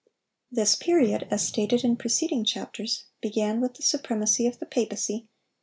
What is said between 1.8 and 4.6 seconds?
in preceding chapters, began with the supremacy of